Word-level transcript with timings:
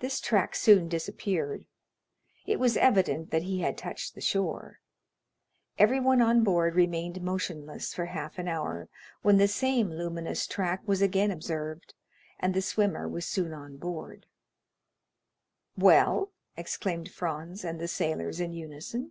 This 0.00 0.20
track 0.20 0.54
soon 0.54 0.86
disappeared; 0.86 1.64
it 2.44 2.58
was 2.60 2.76
evident 2.76 3.30
that 3.30 3.44
he 3.44 3.60
had 3.60 3.78
touched 3.78 4.14
the 4.14 4.20
shore. 4.20 4.80
Everyone 5.78 6.20
on 6.20 6.44
board 6.44 6.74
remained 6.74 7.22
motionless 7.22 7.94
for 7.94 8.04
half 8.04 8.38
an 8.38 8.48
hour, 8.48 8.90
when 9.22 9.38
the 9.38 9.48
same 9.48 9.88
luminous 9.92 10.46
track 10.46 10.82
was 10.86 11.00
again 11.00 11.30
observed, 11.30 11.94
and 12.38 12.52
the 12.52 12.60
swimmer 12.60 13.08
was 13.08 13.24
soon 13.24 13.54
on 13.54 13.78
board. 13.78 14.26
"Well?" 15.74 16.32
exclaimed 16.54 17.10
Franz 17.10 17.64
and 17.64 17.80
the 17.80 17.88
sailors 17.88 18.40
in 18.40 18.52
unison. 18.52 19.10